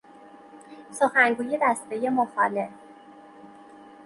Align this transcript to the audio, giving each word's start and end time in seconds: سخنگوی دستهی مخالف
سخنگوی 0.91 1.57
دستهی 1.61 2.09
مخالف 2.09 2.69